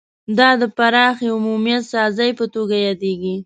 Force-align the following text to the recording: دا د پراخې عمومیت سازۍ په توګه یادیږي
دا 0.37 0.49
د 0.61 0.63
پراخې 0.77 1.27
عمومیت 1.35 1.83
سازۍ 1.93 2.31
په 2.39 2.45
توګه 2.53 2.75
یادیږي 2.87 3.35